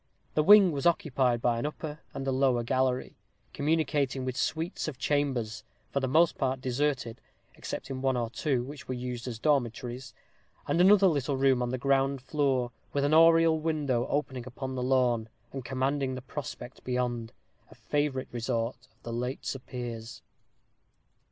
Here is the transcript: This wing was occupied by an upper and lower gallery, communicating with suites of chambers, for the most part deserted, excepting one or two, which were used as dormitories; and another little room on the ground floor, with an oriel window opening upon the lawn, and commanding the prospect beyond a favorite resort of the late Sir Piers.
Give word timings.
This 0.33 0.43
wing 0.47 0.71
was 0.71 0.87
occupied 0.87 1.43
by 1.43 1.59
an 1.59 1.67
upper 1.67 1.99
and 2.11 2.25
lower 2.25 2.63
gallery, 2.63 3.13
communicating 3.53 4.25
with 4.25 4.35
suites 4.35 4.87
of 4.87 4.97
chambers, 4.97 5.63
for 5.91 5.99
the 5.99 6.07
most 6.07 6.39
part 6.39 6.59
deserted, 6.59 7.21
excepting 7.55 8.01
one 8.01 8.17
or 8.17 8.31
two, 8.31 8.63
which 8.63 8.87
were 8.87 8.95
used 8.95 9.27
as 9.27 9.37
dormitories; 9.37 10.15
and 10.67 10.81
another 10.81 11.05
little 11.05 11.37
room 11.37 11.61
on 11.61 11.69
the 11.69 11.77
ground 11.77 12.19
floor, 12.19 12.71
with 12.93 13.03
an 13.03 13.13
oriel 13.13 13.59
window 13.59 14.07
opening 14.07 14.47
upon 14.47 14.73
the 14.73 14.81
lawn, 14.81 15.29
and 15.53 15.65
commanding 15.65 16.15
the 16.15 16.21
prospect 16.23 16.83
beyond 16.83 17.31
a 17.69 17.75
favorite 17.75 18.29
resort 18.31 18.87
of 18.91 19.03
the 19.03 19.13
late 19.13 19.45
Sir 19.45 19.59
Piers. 19.59 20.23